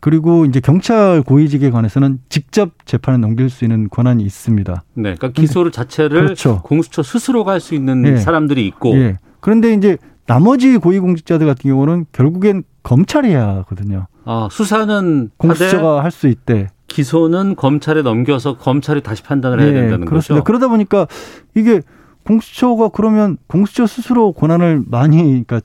[0.00, 4.82] 그리고 이제 경찰 고위직에 관해서는 직접 재판에 넘길 수 있는 권한이 있습니다.
[4.94, 6.62] 네, 그러니까 기소를 자체를 그렇죠.
[6.62, 8.16] 공수처 스스로가 할 수 있는 네.
[8.16, 8.94] 사람들이 있고.
[8.94, 9.16] 네.
[9.40, 14.06] 그런데 이제 나머지 고위공직자들 같은 경우는 결국엔 검찰이 해야 하거든요.
[14.24, 16.68] 아, 수사는 공수처가 할 수 있대.
[16.90, 20.42] 기소는 검찰에 넘겨서 검찰이 다시 판단을 해야 네, 된다는 그렇습니다.
[20.42, 20.44] 거죠.
[20.44, 21.06] 그러다 보니까
[21.54, 21.80] 이게
[22.24, 25.60] 공수처가 그러면 공수처 스스로 권한을 많이 그러니까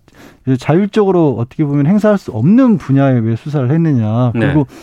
[0.60, 4.32] 자율적으로 어떻게 보면 행사할 수 없는 분야에 왜 수사를 했느냐.
[4.36, 4.40] 네.
[4.40, 4.76] 그리고 네.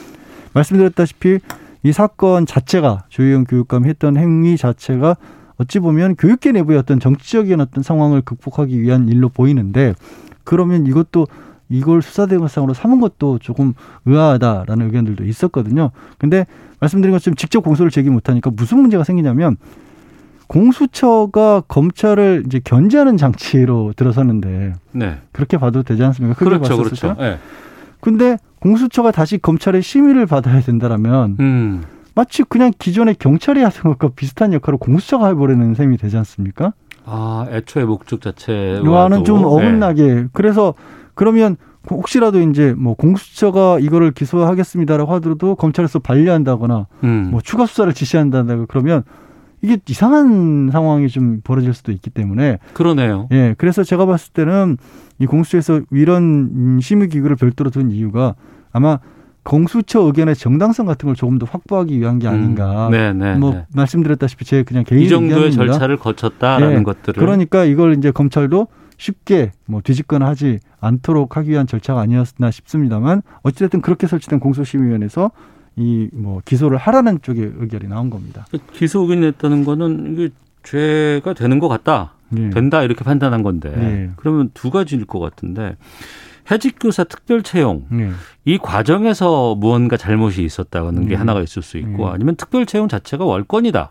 [0.52, 1.38] 말씀드렸다시피
[1.84, 5.16] 이 사건 자체가 조희영 교육감이 했던 행위 자체가
[5.56, 9.94] 어찌 보면 교육계 내부의 어떤 정치적인 어떤 상황을 극복하기 위한 일로 보이는데
[10.44, 11.26] 그러면 이것도
[11.72, 13.74] 이걸 수사 대상으로 삼은 것도 조금
[14.06, 15.90] 의아하다라는 의견들도 있었거든요.
[16.18, 16.46] 근데
[16.80, 19.56] 말씀드린 것처럼 직접 공소를 제기 못하니까 무슨 문제가 생기냐면
[20.48, 25.18] 공수처가 검찰을 이제 견제하는 장치로 들어섰는데 네.
[25.32, 26.36] 그렇게 봐도 되지 않습니까?
[26.36, 27.16] 크게 그렇죠, 그렇죠.
[27.18, 27.38] 네.
[28.00, 31.84] 근데 공수처가 다시 검찰의 심의를 받아야 된다라면 음.
[32.14, 36.74] 마치 그냥 기존의 경찰이 하던 것과 비슷한 역할을 공수처가 해버리는 셈이 되지 않습니까?
[37.04, 39.44] 아, 애초에 목적 자체와는 좀 네.
[39.44, 40.14] 어긋나게.
[40.14, 40.24] 네.
[40.32, 40.74] 그래서
[41.14, 41.56] 그러면
[41.90, 47.28] 혹시라도 이제 뭐 공수처가 이거를 기소하겠습니다라고 하더라도 검찰에서 반려한다거나 음.
[47.30, 49.02] 뭐 추가 수사를 지시한다거나 그러면
[49.62, 53.28] 이게 이상한 상황이 좀 벌어질 수도 있기 때문에 그러네요.
[53.32, 54.76] 예, 그래서 제가 봤을 때는
[55.18, 58.34] 이 공수처에서 이런 심의 기구를 별도로 둔 이유가
[58.72, 58.98] 아마
[59.44, 62.88] 공수처 의견의 정당성 같은 걸 조금 더 확보하기 위한 게 아닌가.
[62.88, 63.66] 음, 네, 네, 뭐 네.
[63.74, 65.72] 말씀드렸다시피 제 그냥 개인 이 정도의 의견입니다.
[65.72, 68.68] 절차를 거쳤다라는 네, 것들을 그러니까 이걸 이제 검찰도
[69.02, 75.32] 쉽게 뭐 뒤집거나 하지 않도록 하기 위한 절차가 아니었나 싶습니다만 어찌됐든 그렇게 설치된 공소심의위원회에서
[75.76, 78.46] 이 뭐 기소를 하라는 쪽의 의견이 나온 겁니다.
[78.72, 80.28] 기소 의견이 냈다는 거는 이게
[80.62, 82.12] 죄가 되는 것 같다.
[82.28, 82.50] 네.
[82.50, 84.10] 된다 이렇게 판단한 건데 네.
[84.16, 85.76] 그러면 두 가지일 것 같은데
[86.50, 88.10] 해직교사 특별 채용 네.
[88.44, 91.14] 이 과정에서 무언가 잘못이 있었다는 게 네.
[91.16, 92.12] 하나가 있을 수 있고 네.
[92.14, 93.90] 아니면 특별 채용 자체가 월권이다.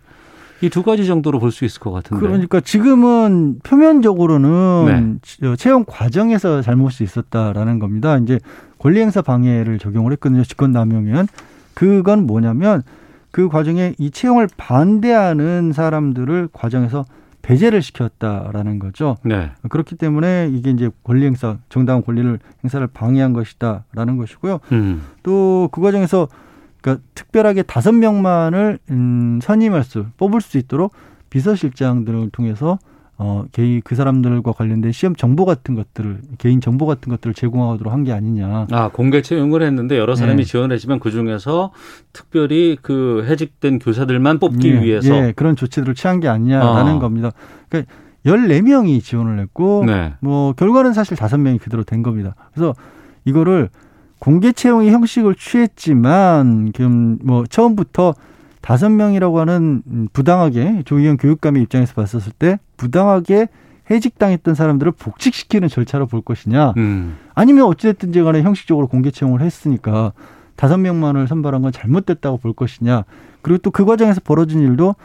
[0.62, 2.20] 이 두 가지 정도로 볼 수 있을 것 같은데.
[2.22, 5.56] 그러니까 지금은 표면적으로는 네.
[5.56, 8.18] 채용 과정에서 잘못이 있었다라는 겁니다.
[8.18, 8.40] 이제
[8.80, 10.44] 권리행사 방해를 적용을 했거든요.
[10.44, 11.28] 직권남용은
[11.74, 12.84] 그건 뭐냐면
[13.32, 17.06] 그 과정에 이 채용을 반대하는 사람들을 과정에서
[17.42, 19.18] 배제를 시켰다라는 거죠.
[19.24, 19.52] 네.
[19.70, 24.60] 그렇기 때문에 이게 이제 권리 행사, 정당한 권리를 행사를 방해한 것이다라는 것이고요.
[24.74, 25.02] 음.
[25.24, 26.28] 또그 과정에서
[26.82, 30.94] 그러니까 특별하게 다섯 명만을 음, 선임할 수 뽑을 수 있도록
[31.30, 32.80] 비서실장들을 통해서
[33.24, 38.04] 어, 개인 그 사람들과 관련된 시험 정보 같은 것들을 개인 정보 같은 것들을 제공하도록 한
[38.04, 38.66] 게 아니냐.
[38.72, 40.44] 아 공개 채용을 했는데 여러 사람이 네.
[40.44, 41.72] 지원을 했지만 그 중에서
[42.14, 47.00] 특별히 그 해직된 교사들만 뽑기 예, 위해서 예, 그런 조치들을 취한 게 아니냐라는 아.
[47.00, 47.30] 겁니다.
[47.70, 47.94] 그러니까
[48.26, 50.14] 14명이 지원을 했고 네.
[50.20, 52.34] 뭐 결과는 사실 5명이 그대로 된 겁니다.
[52.54, 52.74] 그래서
[53.26, 53.70] 이거를
[54.22, 58.14] 공개 채용의 형식을 취했지만 지금 뭐 처음부터
[58.62, 59.82] 다섯 명이라고 하는
[60.14, 63.48] 부당하게 조희연 교육감의 입장에서 봤었을 때 부당하게
[63.90, 67.18] 해직당했던 사람들을 복직시키는 절차로 볼 것이냐 음.
[67.34, 70.14] 아니면 어찌됐든지 간에 형식적으로 공개 채용을 했으니까
[70.56, 73.06] 다섯 명만을 선발한 건 잘못됐다고 볼 것이냐
[73.42, 74.96] 그리고 또 그 과정에서 벌어진 일도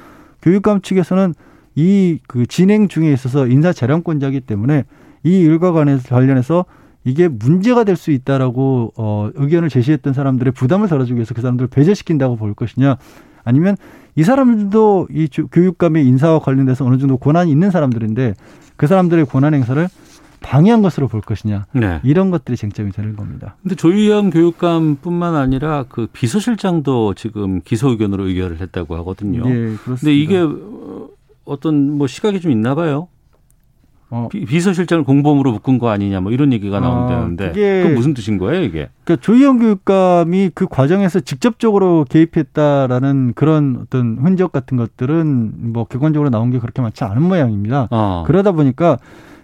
[0.42, 1.34] 교육감 측에서는
[1.74, 4.84] 이 그 진행 중에 있어서 인사 재량권자이기 때문에
[5.24, 6.66] 이 일과 관련해서
[7.06, 12.36] 이게 문제가 될 수 있다라고 어 의견을 제시했던 사람들의 부담을 덜어주기 위해서 그 사람들을 배제시킨다고
[12.36, 12.98] 볼 것이냐
[13.44, 13.76] 아니면
[14.16, 18.34] 이 사람들도 이 교육감의 인사와 관련돼서 어느 정도 권한이 있는 사람들인데
[18.76, 19.88] 그 사람들의 권한 행사를
[20.40, 22.00] 방해한 것으로 볼 것이냐 네.
[22.02, 23.56] 이런 것들이 쟁점이 되는 겁니다.
[23.62, 29.44] 근데 조희연 교육감뿐만 아니라 그 비서실장도 지금 기소 의견으로 의결을 했다고 하거든요.
[29.44, 29.94] 네, 그렇습니다.
[30.00, 30.46] 근데 이게
[31.44, 33.08] 어떤 뭐 시각이 좀 있나 봐요.
[34.08, 34.28] 어.
[34.30, 38.38] 비, 서실장을 공범으로 묶은 거 아니냐 뭐 이런 얘기가 나온다는데 아, 그게 그 무슨 뜻인
[38.38, 38.88] 거예요 이게?
[39.04, 46.50] 그러니까 조희영 교육감이 그 과정에서 직접적으로 개입했다라는 그런 어떤 흔적 같은 것들은 뭐 객관적으로 나온
[46.50, 47.88] 게 그렇게 많지 않은 모양입니다.
[47.90, 48.22] 어.
[48.26, 48.98] 그러다 보니까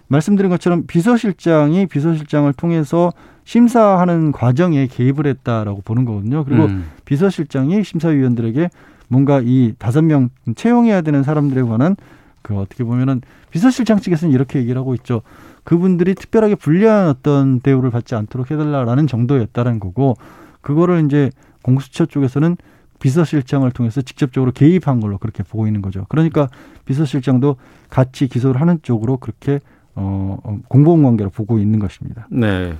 [0.07, 3.11] 말씀드린 것처럼 비서실장이 비서실장을 통해서
[3.45, 6.45] 심사하는 과정에 개입을 했다라고 보는 거거든요.
[6.45, 6.85] 그리고 음.
[7.05, 8.69] 비서실장이 심사위원들에게
[9.09, 11.95] 뭔가 이 다섯 명 채용해야 되는 사람들에 관한
[12.41, 13.21] 그 어떻게 보면은
[13.53, 15.21] 비서실장 측에서는 이렇게 얘기를 하고 있죠.
[15.63, 20.15] 그분들이 특별하게 불리한 어떤 대우를 받지 않도록 해달라라는 정도였다는 거고
[20.61, 21.29] 그거를 이제
[21.61, 22.57] 공수처 쪽에서는
[22.99, 26.07] 비서실장을 통해서 직접적으로 개입한 걸로 그렇게 보고 있는 거죠.
[26.09, 26.49] 그러니까
[26.85, 27.57] 비서실장도
[27.91, 29.59] 같이 기소를 하는 쪽으로 그렇게
[29.93, 32.27] 어, 어 공범 관계로 보고 있는 것입니다.
[32.31, 32.73] 네.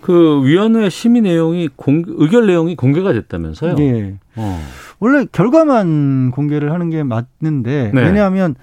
[0.00, 3.74] 그 위원회 심의 내용이 공, 의결 내용이 공개가 됐다면서요?
[3.74, 4.16] 네.
[4.36, 4.60] 어.
[5.00, 8.00] 원래 결과만 공개를 하는 게 맞는데 네.
[8.00, 8.54] 왜냐하면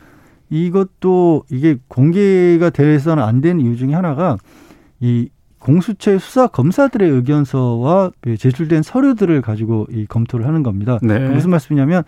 [0.51, 4.37] 이것도 이게 공개가 돼서는 안 되는 이유 중에 하나가
[4.99, 10.99] 이 공수처의 수사 검사들의 의견서와 제출된 서류들을 가지고 이 검토를 하는 겁니다.
[11.01, 11.19] 네.
[11.29, 12.03] 무슨 말씀이냐면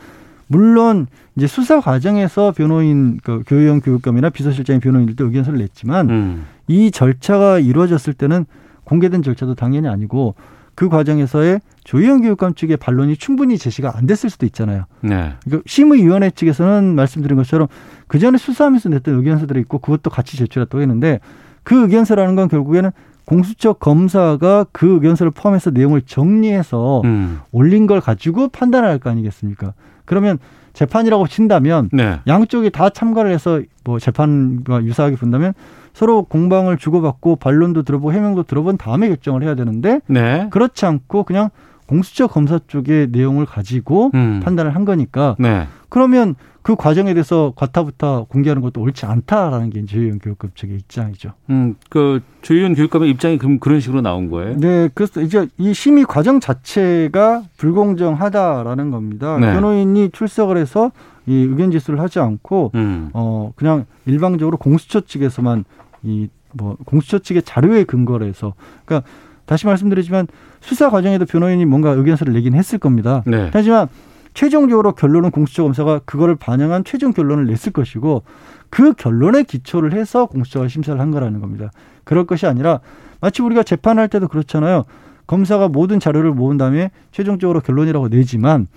[0.47, 6.45] 물론 이제 수사 과정에서 변호인 그 교육형 교육감이나 비서실장의 변호인들도 의견서를 냈지만 음.
[6.67, 8.45] 이 절차가 이루어졌을 때는
[8.83, 10.35] 공개된 절차도 당연히 아니고
[10.75, 14.85] 그 과정에서의 조희영 교육감 측의 반론이 충분히 제시가 안 됐을 수도 있잖아요.
[15.01, 15.33] 네.
[15.43, 17.67] 그러니까 심의위원회 측에서는 말씀드린 것처럼
[18.07, 21.19] 그 전에 수사하면서 냈던 의견서들이 있고 그것도 같이 제출했다고 했는데
[21.63, 22.91] 그 의견서라는 건 결국에는
[23.25, 27.39] 공수처 검사가 그 의견서를 포함해서 내용을 정리해서 음.
[27.51, 29.73] 올린 걸 가지고 판단할 거 아니겠습니까?
[30.05, 30.39] 그러면
[30.73, 32.19] 재판이라고 친다면 네.
[32.27, 35.53] 양쪽이 다 참가를 해서 뭐 재판과 유사하게 본다면
[35.93, 40.47] 서로 공방을 주고받고 반론도 들어보고 해명도 들어본 다음에 결정을 해야 되는데 네.
[40.49, 41.49] 그렇지 않고 그냥
[41.85, 44.41] 공수처 검사 쪽의 내용을 가지고 음.
[44.43, 45.67] 판단을 한 거니까 네.
[45.89, 51.33] 그러면 그 과정에 대해서 과타부타 공개하는 것도 옳지 않다라는 게 조희연 교육감 측의 입장이죠.
[51.49, 54.57] 음, 그 조희연 교육감의 입장이 그럼 그런 식으로 나온 거예요?
[54.57, 59.37] 네, 그래서 이제 이 심의 과정 자체가 불공정하다라는 겁니다.
[59.39, 59.53] 네.
[59.53, 60.91] 변호인이 출석을 해서
[61.25, 63.09] 이 의견 제수를 하지 않고 음.
[63.13, 65.65] 어 그냥 일방적으로 공수처 측에서만
[66.03, 68.53] 이 뭐 공수처 측의 자료에 근거를 해서
[68.85, 69.07] 그러니까
[69.45, 70.27] 다시 말씀드리지만
[70.61, 73.23] 수사 과정에도 변호인이 뭔가 의견서를 내긴 했을 겁니다.
[73.25, 73.49] 네.
[73.51, 73.87] 하지만
[74.33, 78.23] 최종적으로 결론은 공수처 검사가 그거를 반영한 최종 결론을 냈을 것이고
[78.69, 81.71] 그 결론에 기초를 해서 공수처가 심사를 한 거라는 겁니다.
[82.03, 82.79] 그럴 것이 아니라
[83.19, 84.85] 마치 우리가 재판할 때도 그렇잖아요.
[85.27, 88.67] 검사가 모든 자료를 모은 다음에 최종적으로 결론이라고 내지만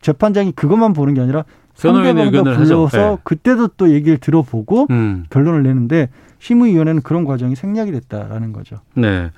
[0.00, 1.44] 재판장이 그것만 보는 게 아니라
[1.76, 3.16] 상대방도 불러서 네.
[3.22, 5.24] 그때도 또 얘기를 들어보고 음.
[5.30, 6.08] 결론을 내는데
[6.38, 8.76] 심의위원회는 그런 과정이 생략이 됐다라는 거죠.
[8.94, 9.30] 네.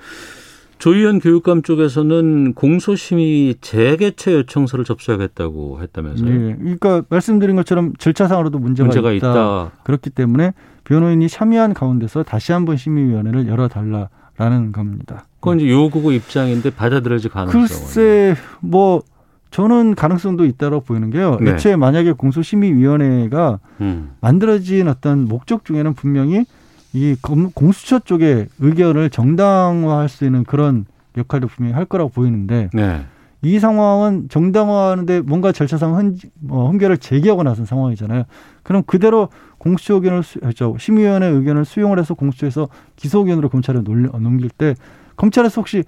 [0.78, 6.30] 조희연 교육감 쪽에서는 공소심의 재개최 요청서를 접수하겠다고 했다면서요?
[6.30, 6.56] 네.
[6.56, 9.30] 그러니까 말씀드린 것처럼 절차상으로도 문제가, 문제가 있다.
[9.30, 9.70] 있다.
[9.82, 10.52] 그렇기 때문에
[10.84, 15.24] 변호인이 참여한 가운데서 다시 한번 심의위원회를 열어달라라는 겁니다.
[15.40, 17.66] 그건 이제 요구고 입장인데 받아들여질 가능성은?
[17.66, 19.02] 글쎄, 뭐
[19.50, 21.38] 저는 가능성도 있다고 보이는 게요.
[21.40, 21.52] 네.
[21.52, 24.10] 애초에 만약에 공소심의위원회가 음.
[24.20, 26.44] 만들어진 어떤 목적 중에는 분명히
[26.92, 27.16] 이
[27.54, 33.00] 공수처 쪽의 의견을 정당화할 수 있는 그런 역할도 분명히 할 거라고 보이는데 네.
[33.40, 36.16] 이 상황은 정당화하는데 뭔가 절차상 한,
[36.48, 38.24] 어, 한결을 제기하고 나선 상황이잖아요.
[38.64, 44.10] 그럼 그대로 공수처 의견을 수, 저 심의위원회 의견을 수용을 해서 공수처에서 기소 의견으로 검찰에 놀,
[44.20, 44.74] 넘길 때
[45.16, 45.84] 검찰에서 혹시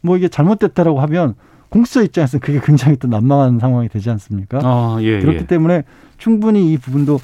[0.00, 1.34] 뭐 이게 잘못됐다라고 하면
[1.74, 4.60] 공수처 입장에서는 그게 굉장히 또 난망한 상황이 되지 않습니까?
[4.62, 5.46] 아, 예, 그렇기 예.
[5.46, 5.82] 때문에
[6.18, 7.18] 충분히 이 부분도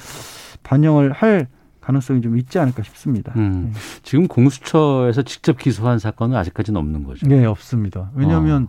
[0.61, 1.47] 반영을 할
[1.79, 3.31] 가능성이 좀 있지 않을까 싶습니다.
[3.37, 3.71] 음.
[3.73, 3.79] 네.
[4.03, 7.25] 지금 공수처에서 직접 기소한 사건은 아직까지는 없는 거죠?
[7.27, 8.11] 네, 없습니다.
[8.13, 8.67] 왜냐하면 어.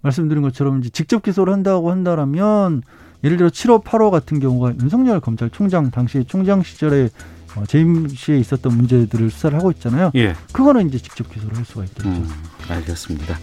[0.00, 2.82] 말씀드린 것처럼 이제 직접 기소를 한다고 한다라면
[3.22, 7.10] 예를 들어 7호, 8호 같은 경우가 윤석열 검찰총장 당시 총장 시절에
[7.56, 10.10] 어, 재임 시에 있었던 문제들을 수사를 하고 있잖아요.
[10.14, 10.34] 예.
[10.52, 12.08] 그거는 이제 직접 기소를 할 수가 있겠죠.
[12.08, 12.28] 음,
[12.68, 13.38] 알겠습니다.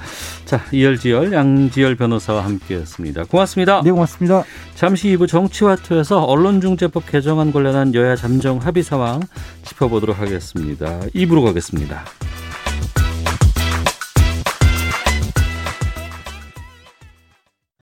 [0.45, 3.25] 자, 이열지열 양지열 변호사와 함께했습니다.
[3.25, 3.81] 고맙습니다.
[3.83, 4.43] 네, 고맙습니다.
[4.75, 9.21] 잠시 2부 정치와투에서 언론중재법 개정안 관련한 여야 잠정 합의 상황
[9.63, 10.99] 짚어보도록 하겠습니다.
[11.15, 12.03] 2부로 가겠습니다.